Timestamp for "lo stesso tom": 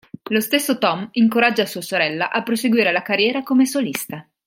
0.31-1.07